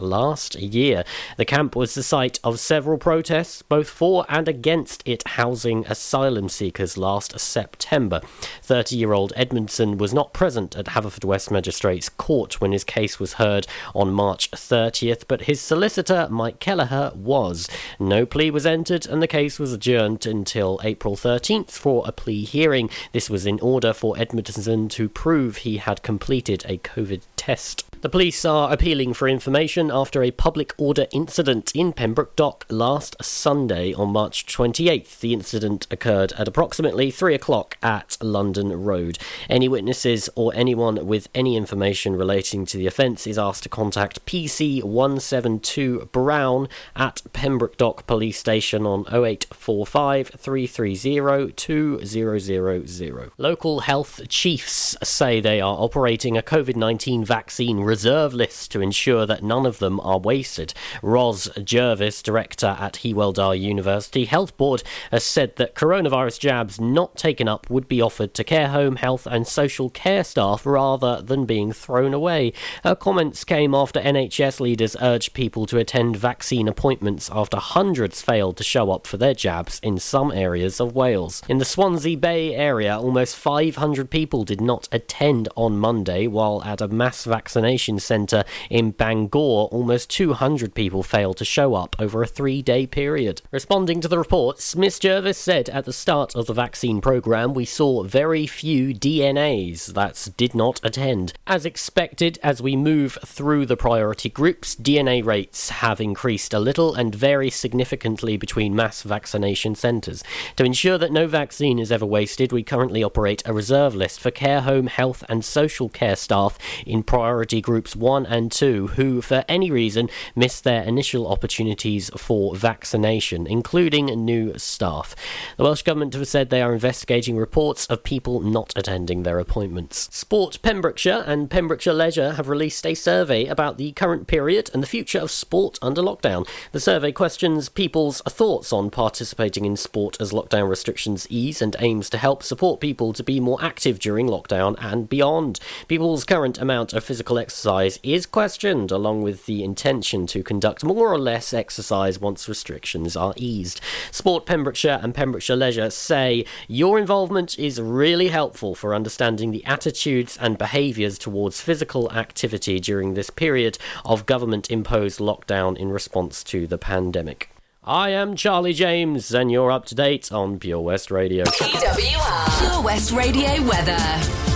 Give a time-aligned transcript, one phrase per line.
[0.00, 1.04] last year.
[1.36, 6.48] The camp was the site of several protests, both for and against it housing asylum
[6.48, 8.22] seekers last September.
[8.62, 13.34] 30 year old Edmondson was not present at Haverfordwest Magistrates Court when his case was
[13.34, 17.68] heard on March 30th, but his solicitor, Mike Kelleher, was.
[18.00, 22.46] No plea was entered, and the case was adjourned until April 13th for a plea
[22.46, 22.88] hearing.
[23.12, 27.87] This was in order for Edmondson to prove he had completed a COVID test.
[28.00, 33.16] The police are appealing for information after a public order incident in Pembroke Dock last
[33.20, 35.18] Sunday on March 28th.
[35.18, 39.18] The incident occurred at approximately 3 o'clock at London Road.
[39.50, 44.24] Any witnesses or anyone with any information relating to the offence is asked to contact
[44.26, 53.32] PC 172 Brown at Pembroke Dock Police Station on 0845 330 2000.
[53.38, 59.24] Local health chiefs say they are operating a COVID 19 vaccine reserve list to ensure
[59.24, 60.74] that none of them are wasted.
[61.02, 67.48] Ros Jervis, director at Hywel University Health Board, has said that coronavirus jabs not taken
[67.48, 71.72] up would be offered to care home, health, and social care staff rather than being
[71.72, 72.52] thrown away.
[72.84, 78.58] Her comments came after NHS leaders urged people to attend vaccine appointments after hundreds failed
[78.58, 81.42] to show up for their jabs in some areas of Wales.
[81.48, 86.82] In the Swansea Bay area, almost 500 people did not attend on Monday, while at
[86.82, 92.26] a mass vaccination centre in Bangor, almost 200 people failed to show up over a
[92.26, 93.42] three day period.
[93.50, 94.98] Responding to the reports, Ms.
[94.98, 100.28] Jervis said at the start of the vaccine programme, we saw very few DNAs that
[100.36, 101.32] did not attend.
[101.46, 106.94] As expected, as we move through the priority groups, DNA rates have increased a little
[106.94, 110.24] and vary significantly between mass vaccination centres.
[110.56, 114.30] To ensure that no vaccine is ever wasted, we currently operate a reserve list for
[114.30, 119.44] care home, health, and social care staff in priority groups 1 and 2 who, for
[119.46, 125.14] any reason, missed their initial opportunities for vaccination, including new staff.
[125.58, 130.08] The Welsh Government have said they are investigating reports of people not attending their appointments.
[130.16, 134.86] Sport Pembrokeshire and Pembrokeshire Leisure have released a survey about the current period and the
[134.86, 136.48] future of sport under lockdown.
[136.72, 142.08] The survey questions people's thoughts on participating in sport as lockdown restrictions ease and aims
[142.08, 145.60] to help support people to be more active during lockdown and beyond.
[145.86, 150.84] People's current amount of physical exercise exercise is questioned, along with the intention to conduct
[150.84, 153.80] more or less exercise once restrictions are eased.
[154.12, 160.38] Sport Pembrokeshire and Pembrokeshire Leisure say your involvement is really helpful for understanding the attitudes
[160.40, 166.68] and behaviours towards physical activity during this period of government imposed lockdown in response to
[166.68, 167.50] the pandemic.
[167.82, 171.42] I am Charlie James, and you're up to date on Pure West Radio.
[171.42, 172.70] PWR.
[172.70, 174.47] Pure West Radio weather.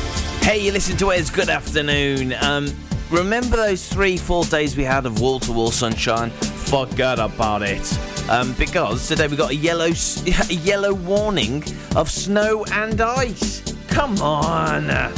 [0.42, 1.30] Hey, you listen to Wes.
[1.30, 2.34] Good afternoon.
[2.42, 2.66] Um,
[3.10, 6.30] remember those three, four days we had of wall to wall sunshine?
[6.30, 7.98] Forget about it.
[8.28, 9.86] Um, because today we got a yellow,
[10.50, 11.62] a yellow warning
[11.94, 13.62] of snow and ice.
[13.86, 15.14] Come on.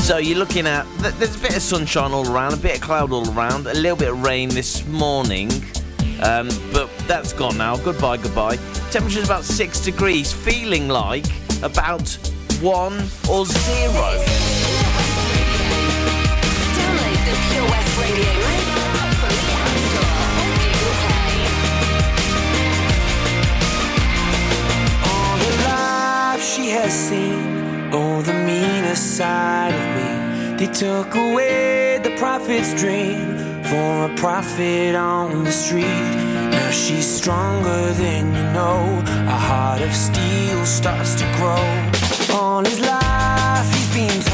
[0.00, 3.12] So you're looking at there's a bit of sunshine all around, a bit of cloud
[3.12, 5.48] all around, a little bit of rain this morning,
[6.22, 7.76] um, but that's gone now.
[7.76, 8.56] Goodbye, goodbye.
[8.90, 11.26] Temperature's about six degrees, feeling like
[11.62, 12.18] about
[12.62, 12.92] one
[13.28, 14.08] or zero.
[25.04, 30.56] All the love she has seen all the meaner side of me.
[30.58, 35.84] They took away the prophet's dream for a prophet on the street.
[36.50, 39.02] Now she's stronger than you know.
[39.26, 41.89] A heart of steel starts to grow.
[42.60, 43.72] All his life.
[43.72, 44.29] He's been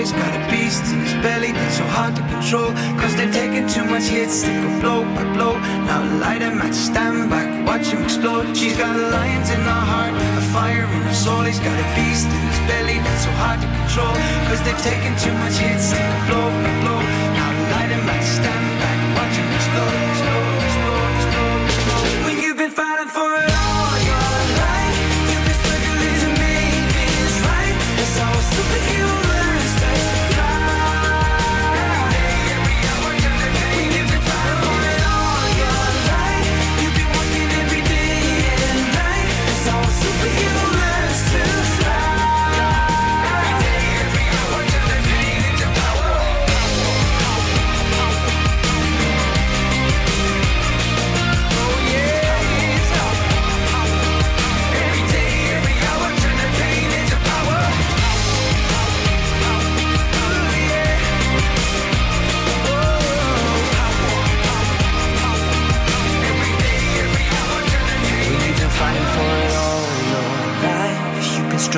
[0.00, 2.72] He's got a beast in his belly that's so hard to control.
[2.96, 5.58] Cause they've taken too much hits, they go blow by blow.
[5.84, 8.56] Now light him at stand back, watch him explode.
[8.56, 11.42] She's got lions in her heart, a fire in her soul.
[11.42, 14.16] He's got a beast in his belly that's so hard to control.
[14.48, 17.00] Cause they've taken too much hits, they go blow by blow.
[17.36, 18.59] Now light him at stand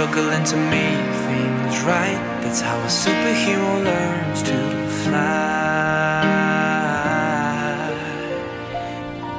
[0.02, 2.18] struggling to make things right.
[2.42, 5.52] That's how a superhero learns to fly.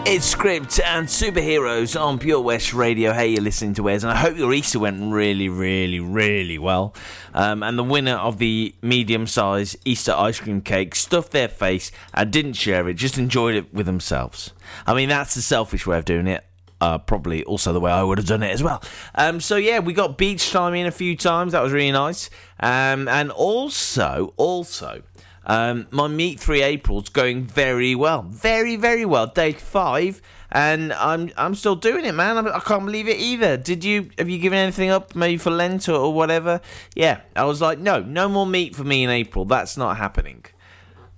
[0.05, 3.11] It's Script and Superheroes on Pure West Radio.
[3.11, 6.95] Hey, you're listening to Wes, and I hope your Easter went really, really, really well.
[7.33, 11.91] Um, and the winner of the medium sized Easter ice cream cake stuffed their face
[12.13, 14.53] and didn't share it, just enjoyed it with themselves.
[14.87, 16.45] I mean, that's the selfish way of doing it.
[16.83, 18.79] Uh, probably also the way I would have done it as well.
[19.15, 21.53] Um, so yeah, we got beach time in a few times.
[21.53, 22.29] That was really nice.
[22.59, 25.01] Um, and also, also,
[25.45, 28.23] um, my Meat Free April's going very well.
[28.23, 29.27] Very, very well.
[29.27, 30.21] Day five.
[30.51, 32.37] And I'm I'm still doing it, man.
[32.37, 33.57] I'm, I can't believe it either.
[33.57, 36.59] Did you have you given anything up, maybe for Lent or, or whatever?
[36.95, 39.45] Yeah, I was like, no, no more meat for me in April.
[39.45, 40.45] That's not happening.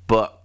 [0.08, 0.45] But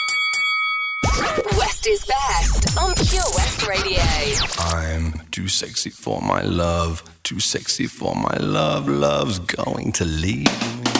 [1.83, 4.03] Is best on Pure West Radio.
[4.59, 8.87] I'm too sexy for my love, too sexy for my love.
[8.87, 10.45] Love's going to leave
[10.85, 10.90] me.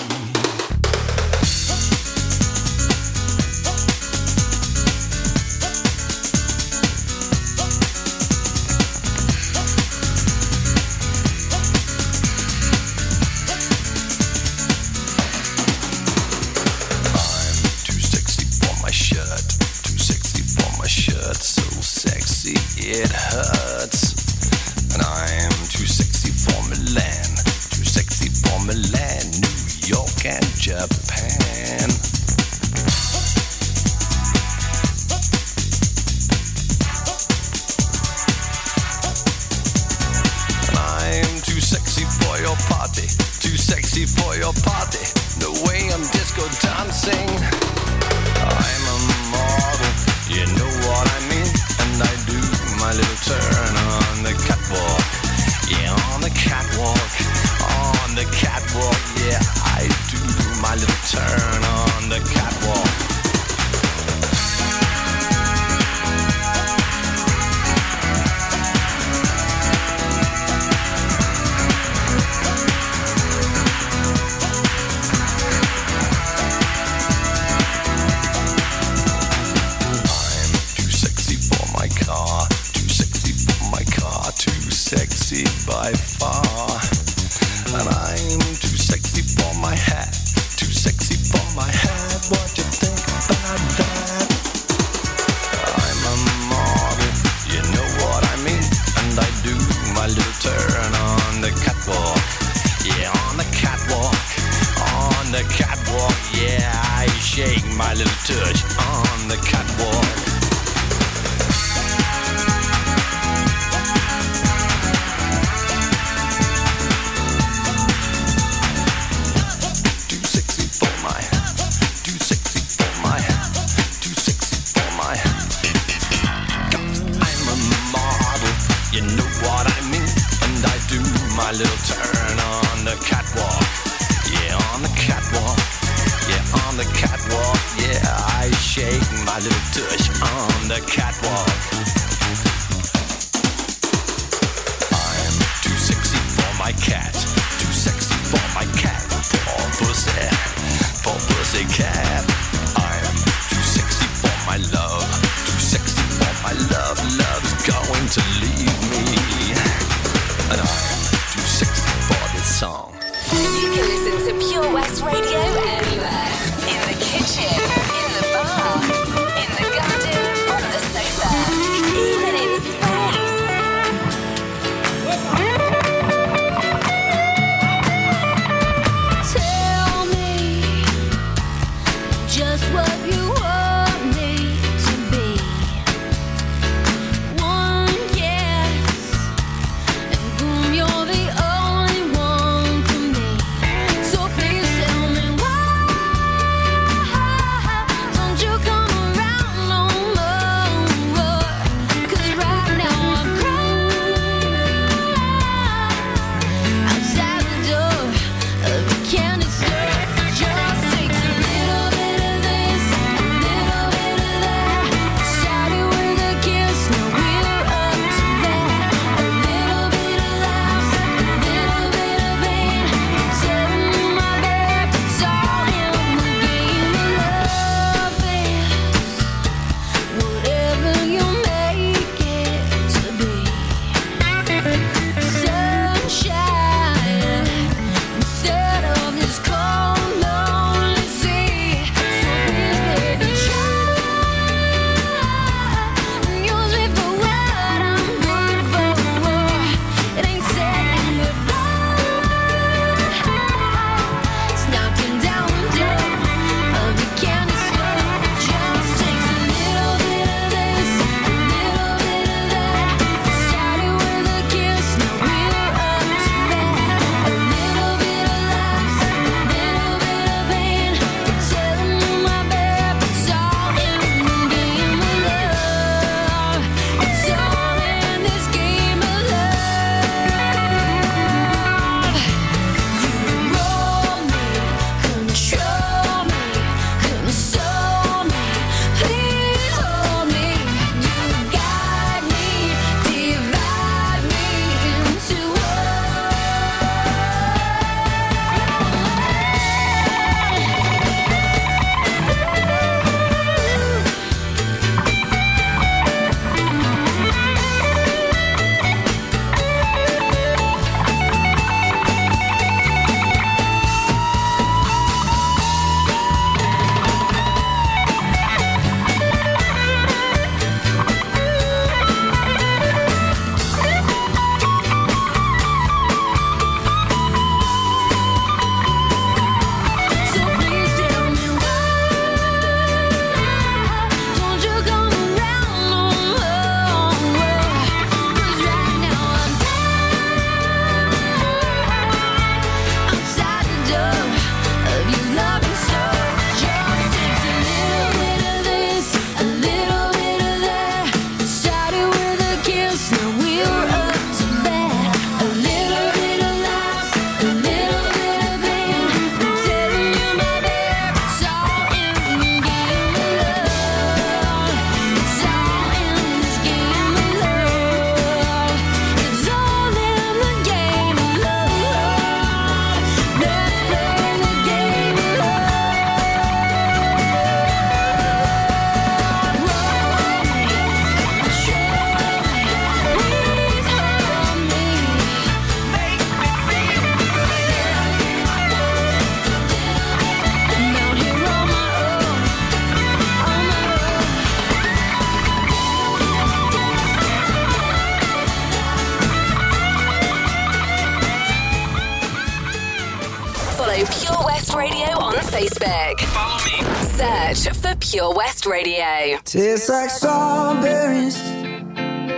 [409.81, 411.41] Tastes like strawberries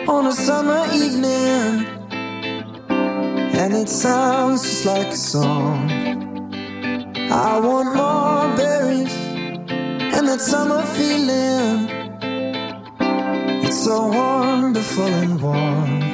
[0.07, 1.85] on a summer evening,
[3.59, 5.91] and it sounds just like a song.
[7.29, 9.13] I want more berries
[10.15, 11.89] and that summer feeling.
[13.65, 16.12] It's so wonderful and warm.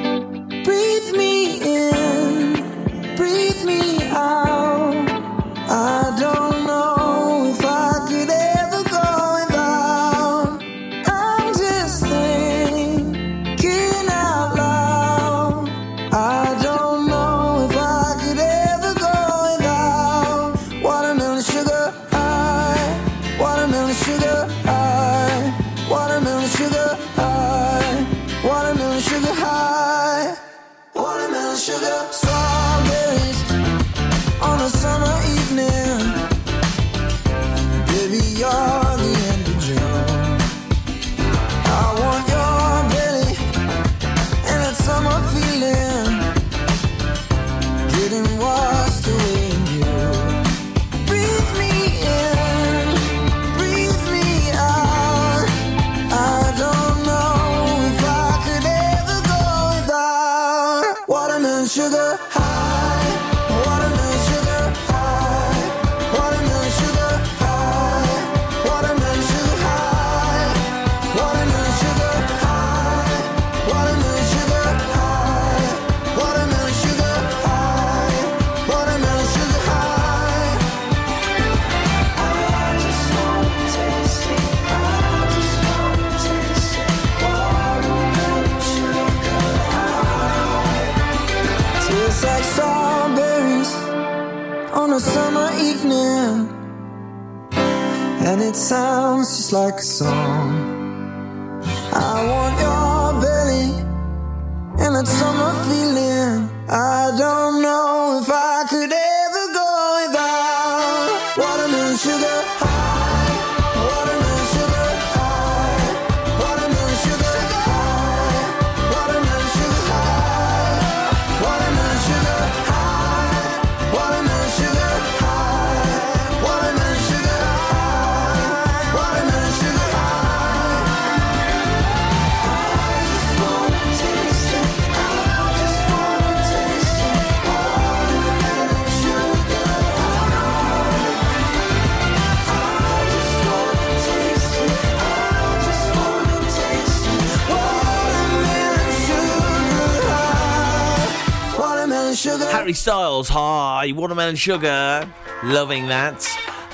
[152.70, 156.24] Harry Styles, hi, watermelon sugar, loving that.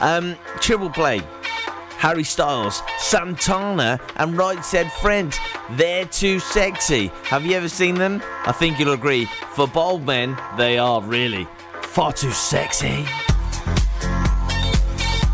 [0.03, 1.23] Um, triple play.
[1.97, 5.35] Harry Styles, Santana, and Right Said Fred.
[5.71, 7.07] They're too sexy.
[7.23, 8.23] Have you ever seen them?
[8.45, 9.25] I think you'll agree.
[9.55, 11.49] For bold men, they are really
[11.81, 13.07] far too sexy.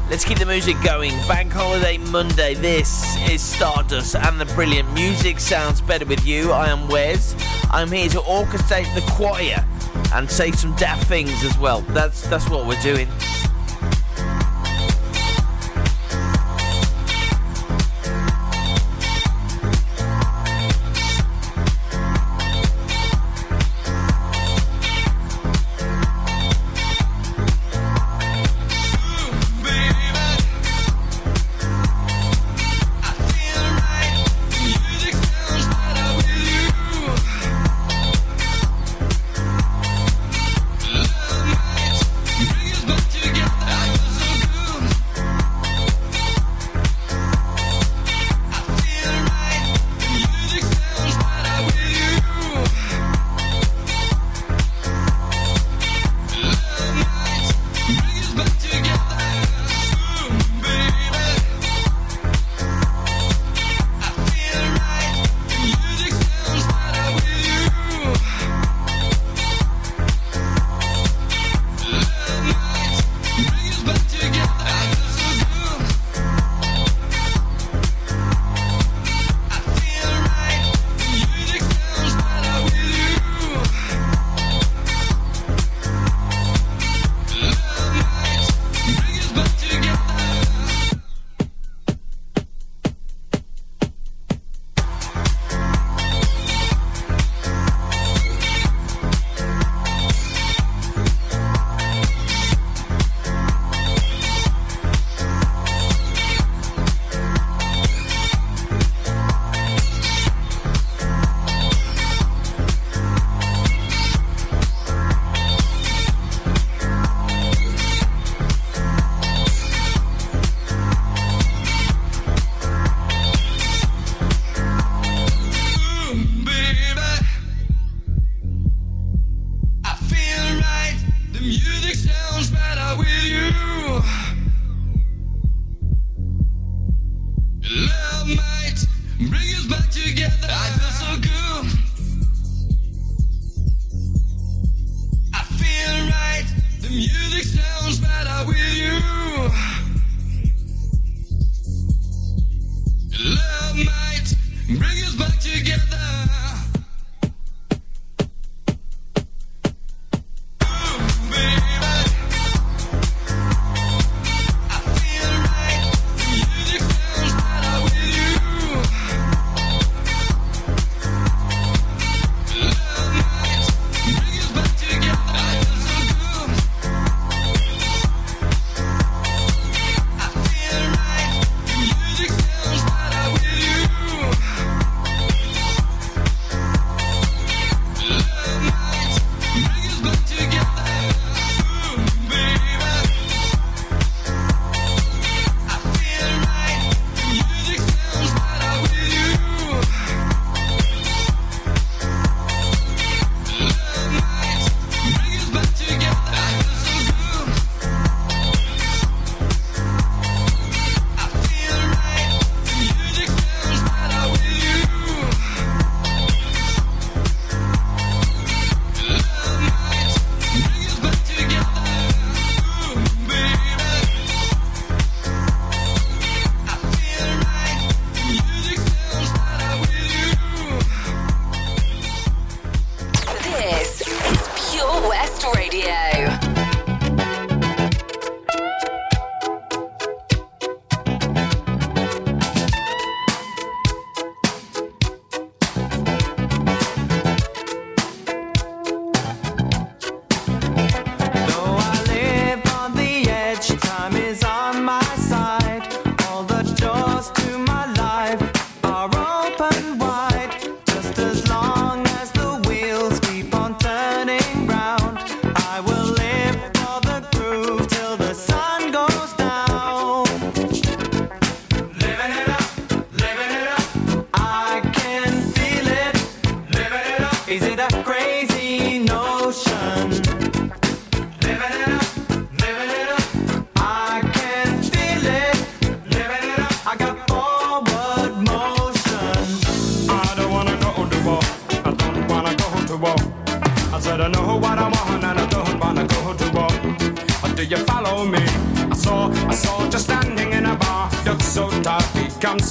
[0.08, 1.10] Let's keep the music going.
[1.26, 2.54] Bank Holiday Monday.
[2.54, 6.52] This is Stardust, and the brilliant music sounds better with you.
[6.52, 7.34] I am Wes.
[7.72, 9.66] I'm here to orchestrate the choir
[10.14, 11.80] and say some daft things as well.
[11.88, 13.08] That's that's what we're doing.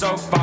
[0.02, 0.40] so far.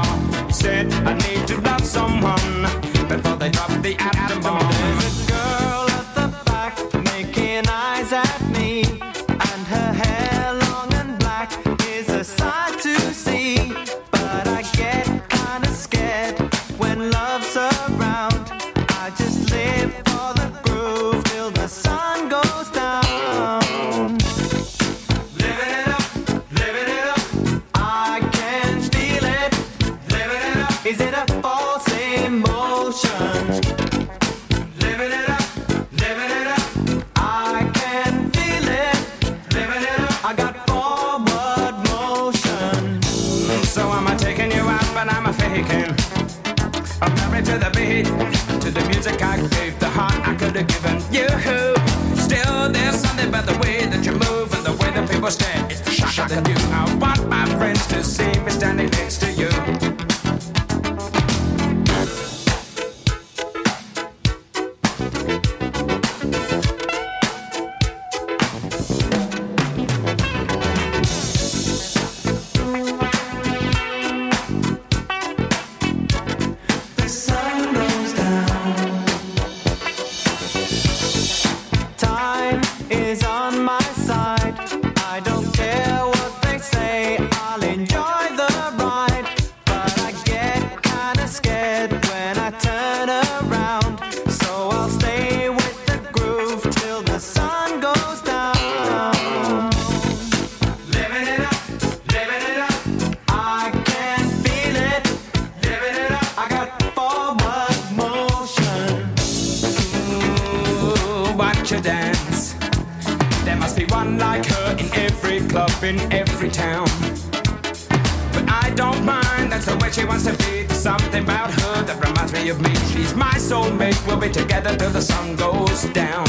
[122.50, 122.74] of me.
[122.92, 123.98] She's my soulmate.
[124.06, 126.28] We'll be together till the sun goes down.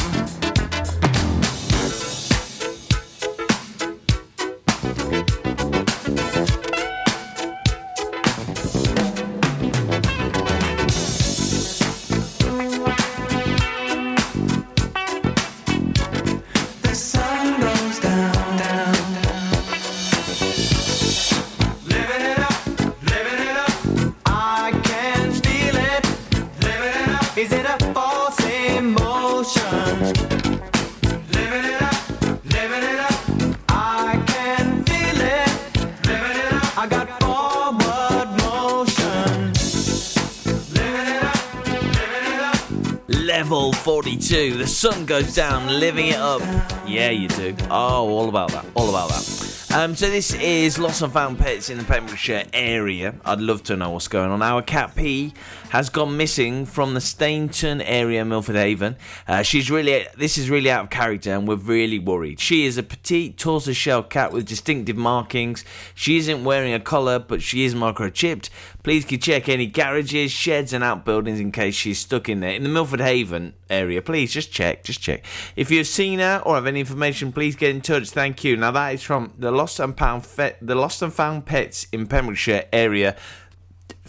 [43.89, 44.55] 42.
[44.55, 46.43] The sun goes down, living it up.
[46.85, 47.55] Yeah, you do.
[47.71, 48.63] Oh, all about that.
[48.75, 49.71] All about that.
[49.73, 53.15] Um, so this is Lost and Found Pets in the Pembrokeshire area.
[53.25, 54.43] I'd love to know what's going on.
[54.43, 55.33] Our cat P
[55.69, 58.95] has gone missing from the Stainton area, Milford Haven.
[59.27, 62.39] Uh, she's really, this is really out of character, and we're really worried.
[62.39, 65.63] She is a petite tortoise shell cat with distinctive markings.
[65.93, 68.49] She isn't wearing a collar, but she is microchipped.
[68.83, 72.51] Please can check any garages, sheds, and outbuildings in case she's stuck in there.
[72.51, 75.23] In the Milford Haven area, please just check, just check.
[75.55, 78.09] If you've seen her or have any information, please get in touch.
[78.09, 78.57] Thank you.
[78.57, 82.07] Now that is from the Lost and Found, Fe- the Lost and Found Pets in
[82.07, 83.15] Pembrokeshire area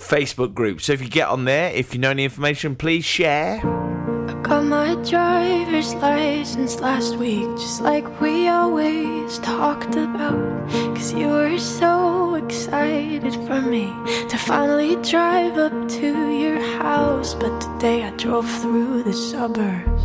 [0.00, 0.80] Facebook group.
[0.80, 3.60] So if you get on there, if you know any information, please share.
[4.28, 10.68] I got my driver's license last week, just like we always talked about.
[10.94, 13.86] Cause you were so excited for me
[14.28, 17.34] to finally drive up to your house.
[17.34, 20.02] But today I drove through the suburbs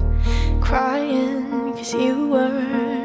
[0.62, 3.05] crying cause you weren't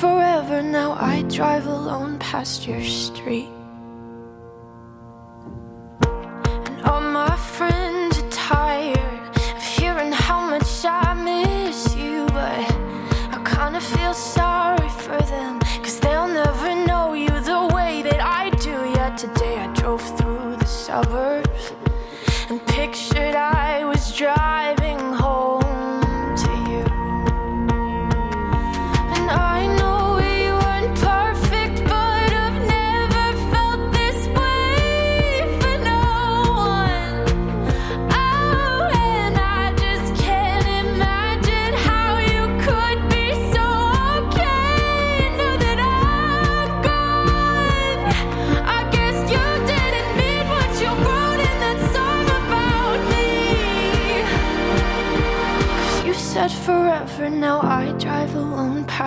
[0.00, 3.50] forever, now I drive alone past your street.
[6.66, 9.19] And all my friends are tired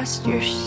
[0.04, 0.63] past your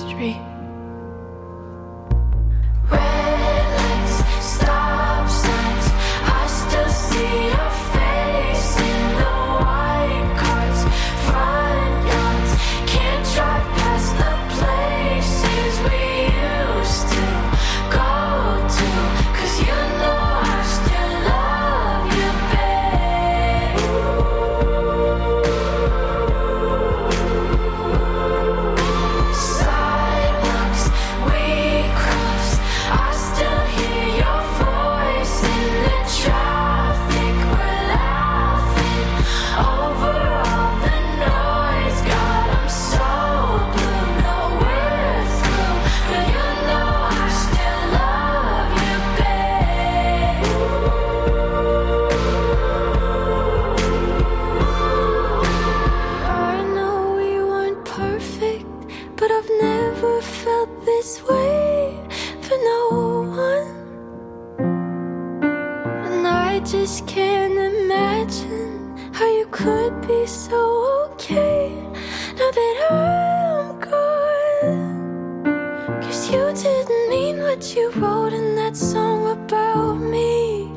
[76.57, 80.71] didn't mean what you wrote in that song about me.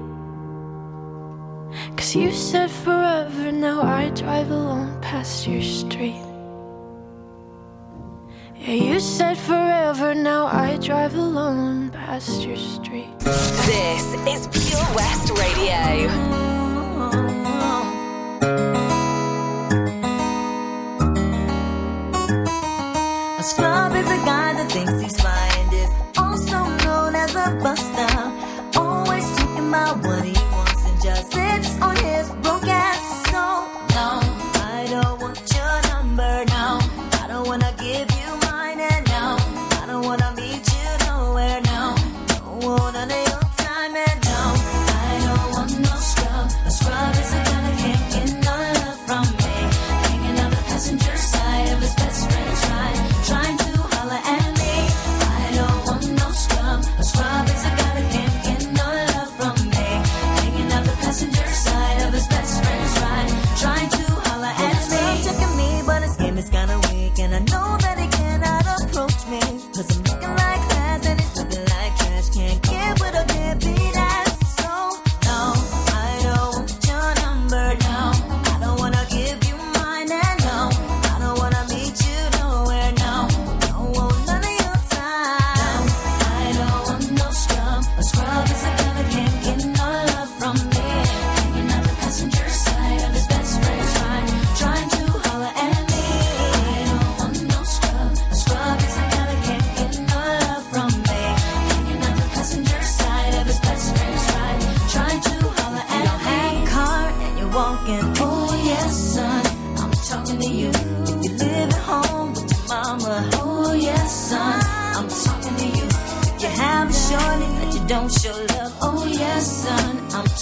[1.95, 6.21] Cause you said forever, now I drive alone past your street.
[8.57, 13.17] Yeah, you said forever, now I drive alone past your street.
[13.19, 16.58] This is Pure West Radio.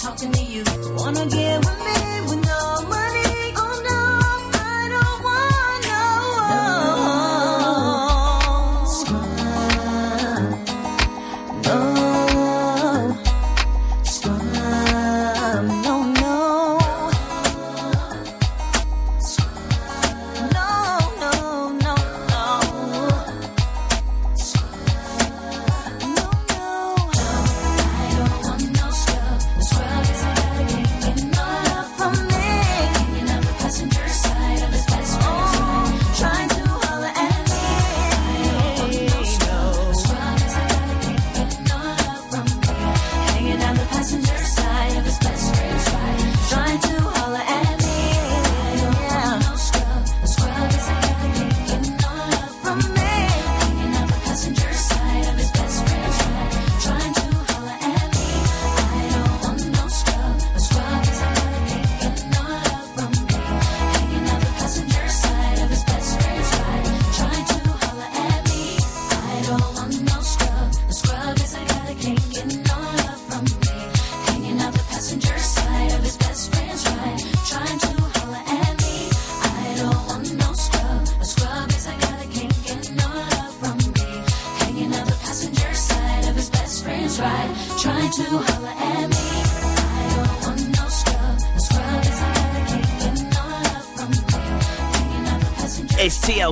[0.08, 0.37] talk to me.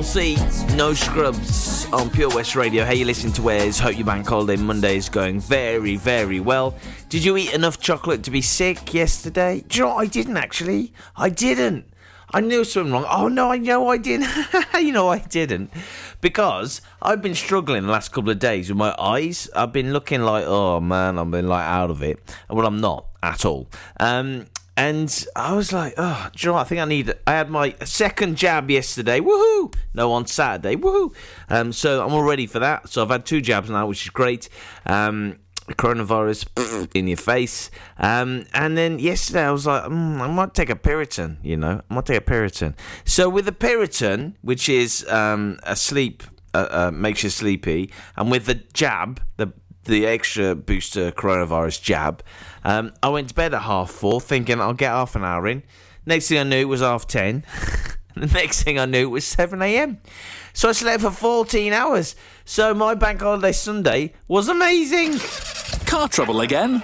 [0.07, 2.85] TLC, no scrubs on Pure West Radio.
[2.85, 3.77] Hey, you listen to Wes.
[3.77, 6.77] Hope your bank holiday Monday is going very, very well.
[7.09, 9.65] Did you eat enough chocolate to be sick yesterday?
[9.67, 10.03] Do you know what?
[10.03, 10.93] I didn't actually.
[11.17, 11.91] I didn't.
[12.33, 13.05] I knew something wrong.
[13.09, 14.29] Oh no, I know I didn't.
[14.75, 15.71] you know I didn't.
[16.21, 19.49] Because I've been struggling the last couple of days with my eyes.
[19.53, 22.19] I've been looking like, oh man, I've been like out of it.
[22.49, 23.67] Well, I'm not at all.
[23.99, 24.45] Um,
[24.77, 26.61] and I was like, oh, do you know what?
[26.61, 27.13] I think I need.
[27.25, 29.19] I had my second jab yesterday.
[29.19, 29.73] Woohoo!
[29.95, 30.75] No, on Saturday.
[30.75, 31.13] Woohoo!
[31.49, 32.87] Um, so I'm all ready for that.
[32.87, 34.49] So I've had two jabs now, which is great.
[34.85, 37.71] Um, coronavirus in your face.
[37.97, 41.81] Um, and then yesterday I was like, mm, I might take a Piriton, you know,
[41.89, 42.75] I might take a Piriton.
[43.03, 46.23] So with the Piriton, which is um, a sleep,
[46.53, 49.51] uh, uh, makes you sleepy, and with the jab, the
[49.87, 52.23] the extra booster coronavirus jab,
[52.67, 55.63] um, I went to bed at half four, thinking I'll get half an hour in.
[56.05, 57.45] Next thing I knew, it was half ten.
[58.15, 59.99] the next thing I knew, it was seven a.m.
[60.51, 62.17] So I slept for 14 hours.
[62.43, 65.19] So my bank holiday Sunday was amazing.
[65.85, 66.83] Car trouble again?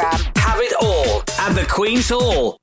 [0.00, 2.58] Have it all at the Queen's Hall.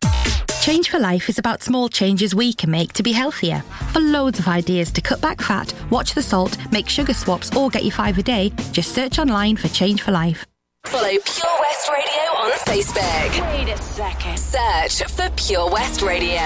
[0.61, 3.61] Change for Life is about small changes we can make to be healthier.
[3.91, 7.69] For loads of ideas to cut back fat, watch the salt, make sugar swaps, or
[7.69, 10.45] get your five a day, just search online for Change for Life.
[10.86, 13.57] Follow Pure West Radio on Facebook.
[13.57, 14.39] Wait a second.
[14.39, 16.39] Search for Pure West Radio.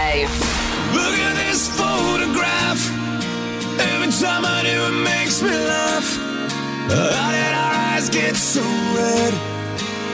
[0.93, 2.89] Look at this photograph.
[3.79, 6.17] Every time I do, it makes me laugh.
[6.89, 9.58] How did our eyes get so red?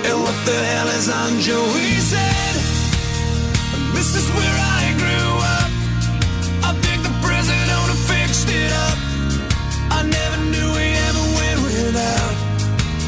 [0.05, 2.55] And what the hell is on Joey's head?
[3.73, 5.69] And this is where I grew up.
[6.69, 8.97] I think the president owner fixed it up.
[9.97, 12.35] I never knew we ever went without.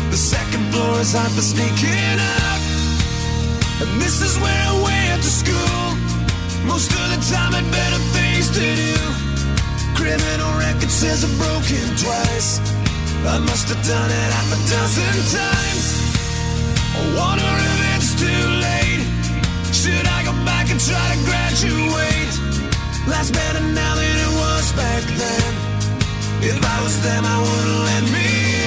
[0.09, 2.61] The second floor is hot for sneaking up.
[3.85, 5.85] And this is where I went to school.
[6.65, 8.97] Most of the time had better things to do.
[9.93, 12.57] Criminal record says I'm broken twice.
[13.21, 16.06] I must have done it half a dozen times.
[16.97, 19.03] I wonder if it's too late.
[19.79, 22.33] Should I go back and try to graduate?
[23.07, 25.51] Life's better now than it was back then.
[26.49, 28.66] If I was them, I wouldn't let me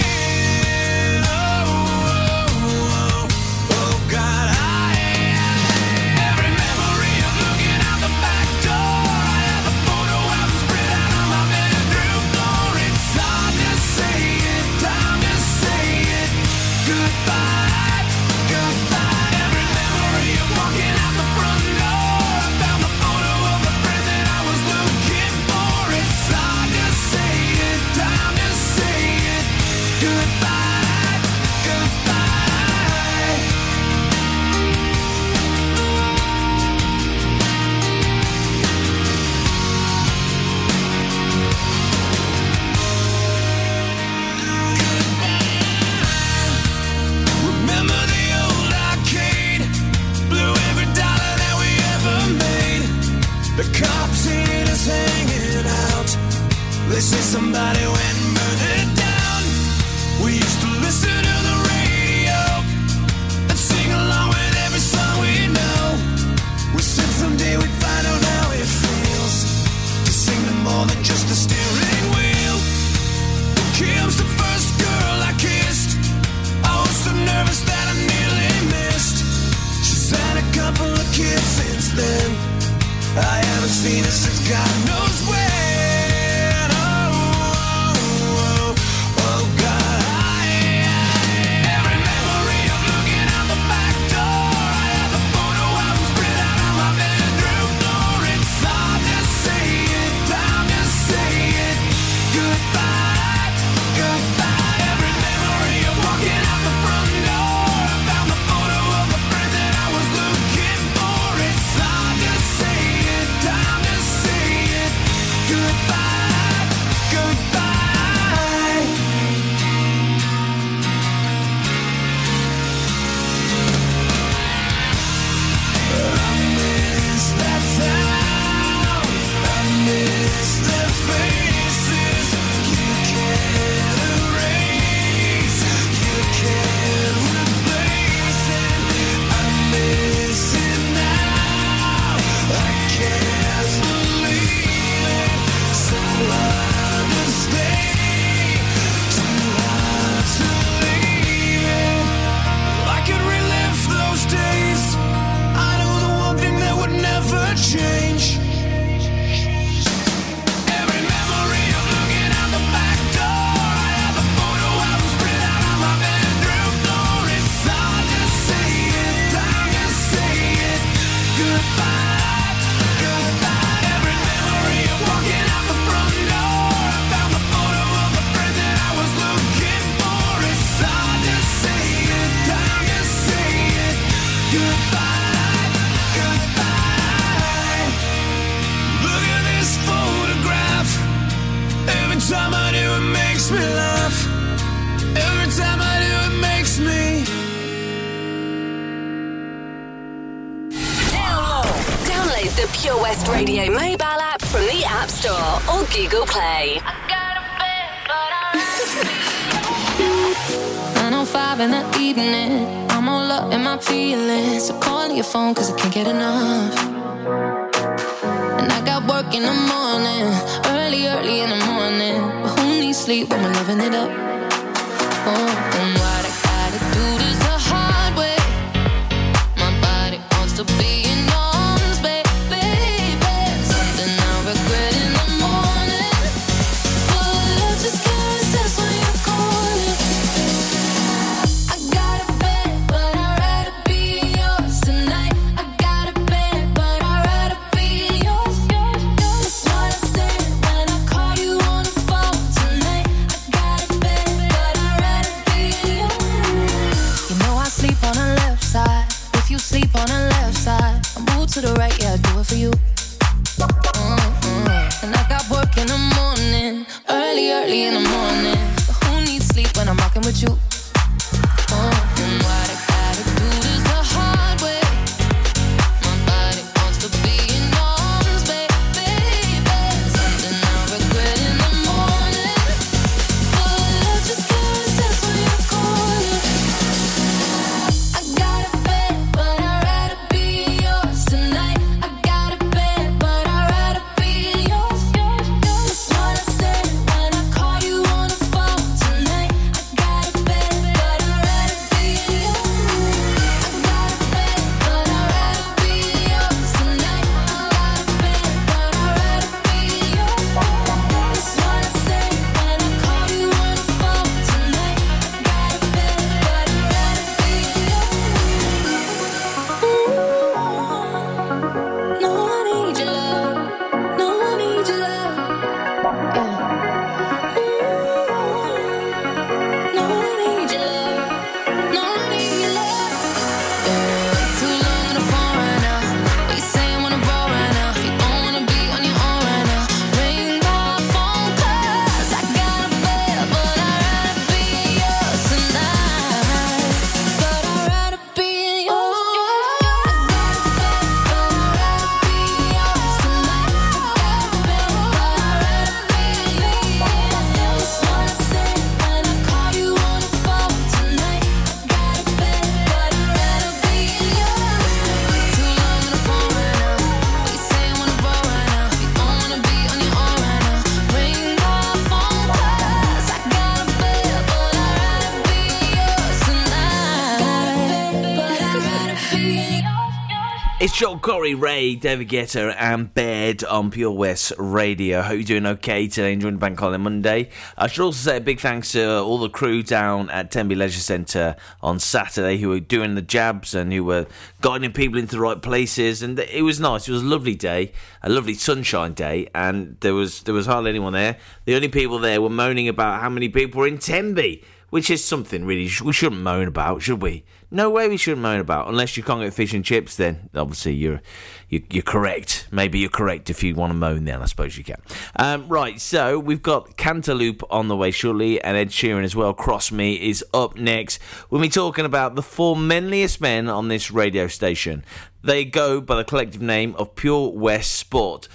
[381.00, 385.22] John Corey, Ray, David Guetta, and Baird on Pure West Radio.
[385.22, 387.48] Hope you're doing okay today, enjoying the bank holiday Monday.
[387.78, 391.00] I should also say a big thanks to all the crew down at Tenby Leisure
[391.00, 394.26] Centre on Saturday who were doing the jabs and who were
[394.60, 396.22] guiding people into the right places.
[396.22, 397.08] And it was nice.
[397.08, 397.92] It was a lovely day,
[398.22, 401.38] a lovely sunshine day, and there was there was hardly anyone there.
[401.64, 405.24] The only people there were moaning about how many people were in Tenby which is
[405.24, 407.44] something really we shouldn't moan about, should we?
[407.70, 410.16] No way we shouldn't moan about unless you can't get fish and chips.
[410.16, 411.20] Then obviously you're
[411.68, 412.66] you, you're correct.
[412.72, 414.24] Maybe you're correct if you want to moan.
[414.24, 415.00] Then I suppose you can.
[415.36, 419.54] Um, right, so we've got Cantaloop on the way shortly, and Ed Sheeran as well.
[419.54, 421.20] Cross Me is up next.
[421.48, 425.04] We'll be talking about the four manliest men on this radio station.
[425.42, 428.48] They go by the collective name of Pure West Sport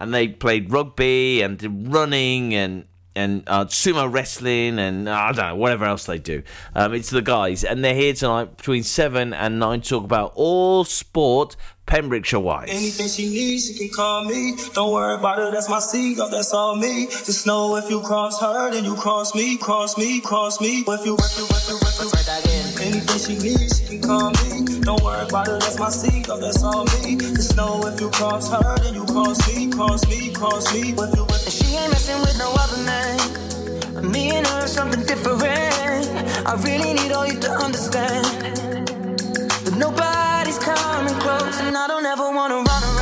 [0.00, 5.46] and they played rugby and running and and uh, sumo wrestling and uh, I don't
[5.48, 6.42] know whatever else they do.
[6.74, 10.32] Um, it's the guys, and they're here tonight between seven and nine to talk about
[10.34, 11.56] all sport
[11.90, 12.68] Pembrokeshire wise.
[12.70, 14.54] Anything she needs, she can call me.
[14.74, 17.06] Don't worry about it, that's my seed, oh, that's all me.
[17.06, 20.84] Just know if you cross her, then you cross me, cross me, cross me.
[20.86, 24.80] If you, if you, if you, if you, anything she needs, she can call me.
[24.82, 27.16] Don't worry about it, that's my seed, oh, that's all me.
[27.16, 30.92] Just know if you cross her, then you cross me, cross me, cross me.
[30.92, 34.12] If you, if you, She ain't messing with no other man.
[34.12, 35.42] Me and her, something different.
[36.46, 38.24] I really need all you to understand.
[39.64, 39.74] But
[40.70, 42.99] nobody's coming close, and I don't ever wanna run around.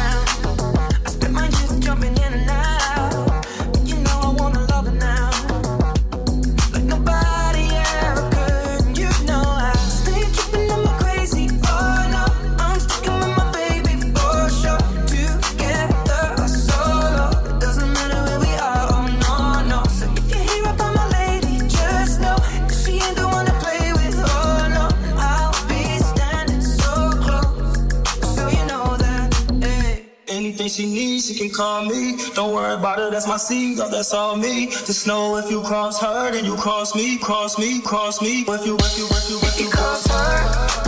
[31.59, 32.17] Call me.
[32.35, 34.67] Don't worry about it, that's my seed, oh, that's all me.
[34.67, 38.43] Just know if you cross her, then you cross me, cross me, cross me.
[38.43, 40.88] If you, if you, if you, if you cross her,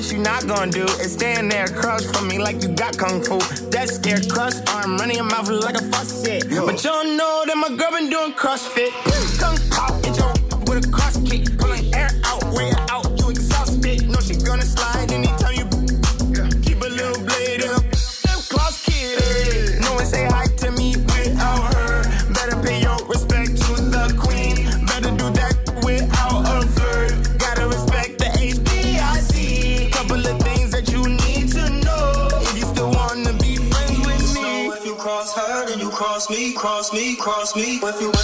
[0.00, 3.22] what you not gonna do is stand there across from me like you got kung
[3.22, 3.38] fu.
[3.68, 6.48] That scared crust arm running your mouth like a faucet.
[6.48, 8.92] But you don't know that my girl been doing CrossFit.
[9.38, 10.49] Kung pao, hit your
[37.20, 38.19] cross me, if you,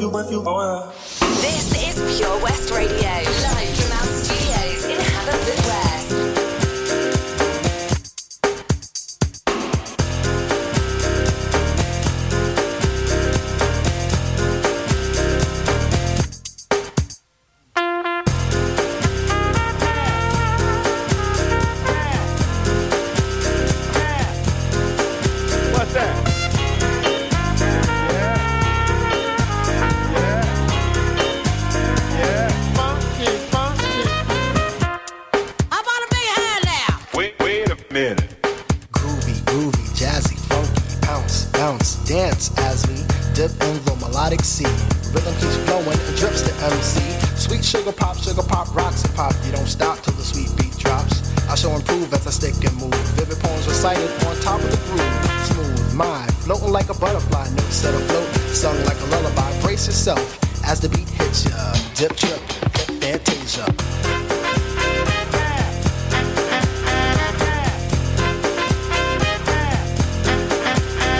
[0.00, 0.63] you, if you, if
[57.94, 57.94] butterfly.
[57.94, 59.60] Notes afloat, sung like a lullaby.
[59.60, 61.72] Brace yourself as the beat hits ya.
[61.94, 62.40] Dip trip,
[63.00, 63.64] fantasia.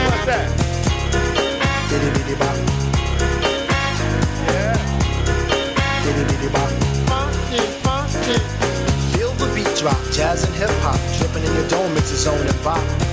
[0.04, 0.50] What's that?
[1.90, 2.56] Diddy bop.
[4.48, 4.76] Yeah.
[6.02, 6.70] Diddy diddy bop.
[7.08, 8.38] Funky, funky.
[9.16, 12.46] Feel the beat drop, jazz and hip hop, dripping in your dome, it's a zone
[12.46, 13.03] and bop.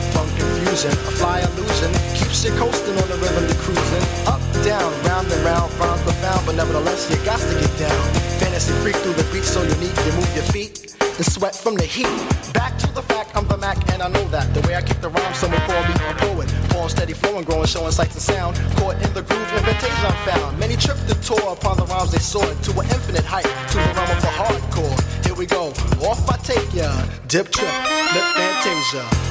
[0.62, 4.06] Confusion, a fly illusion, keeps you coasting on the rhythm to cruising.
[4.30, 8.04] Up, down, round and round, rhymes profound, but nevertheless you got to get down.
[8.38, 11.84] Fantasy freak through the beat so unique, you move your feet and sweat from the
[11.84, 12.06] heat.
[12.54, 14.54] Back to the fact, I'm the Mac, and I know that.
[14.54, 16.48] The way I kick the rhyme, someone call me a poet.
[16.70, 18.56] Poem steady flowing, growing, showing sights and sound.
[18.78, 20.60] Caught in the groove, invitation I found.
[20.60, 23.92] Many tripped the tour upon the rhymes they soared to an infinite height, to the
[23.98, 25.26] realm of the hardcore.
[25.26, 25.74] Here we go,
[26.06, 26.94] off I take ya.
[27.26, 27.74] Dip trip,
[28.14, 29.31] lip fantasia.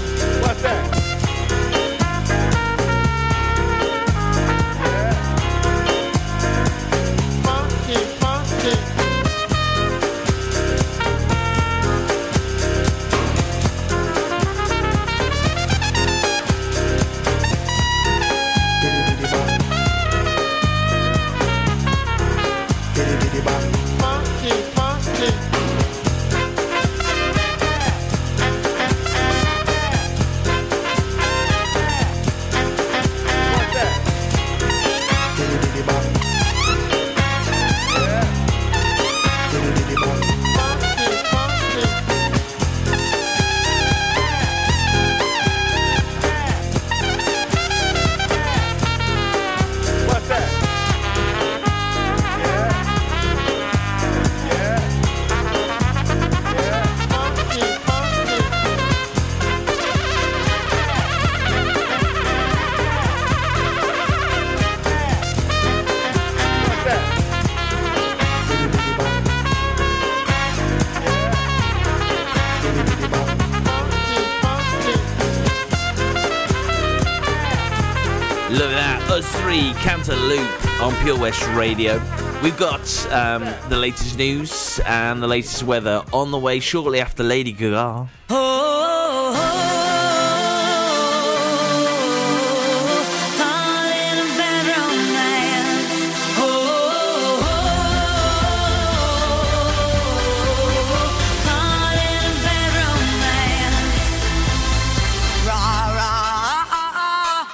[79.81, 81.99] Cantaloop on Pure West Radio.
[82.43, 87.23] We've got um, the latest news and the latest weather on the way shortly after
[87.23, 88.07] Lady Gaga.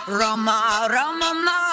[0.10, 1.67] Roma, Roma, ma, ga,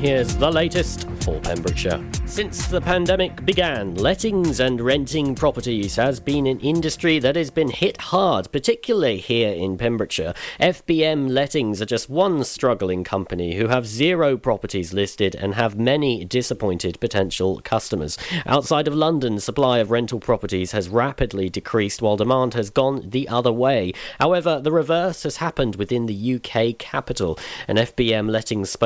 [0.00, 2.02] here's the latest for Pembrokeshire.
[2.24, 7.68] Since the pandemic began, lettings and renting properties has been an industry that has been
[7.68, 10.32] hit hard, particularly here in Pembrokeshire.
[10.58, 16.24] FBM Lettings are just one struggling company who have zero properties listed and have many
[16.24, 18.16] disappointed potential customers.
[18.46, 23.28] Outside of London, supply of rental properties has rapidly decreased while demand has gone the
[23.28, 23.92] other way.
[24.18, 27.38] However, the reverse has happened within the UK capital.
[27.68, 28.78] An FBM Lettings spoke.